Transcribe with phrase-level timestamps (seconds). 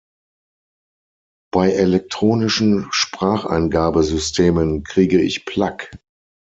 [1.53, 5.91] Bei elektronischen Spracheingabesystemen kriege ich Plaque!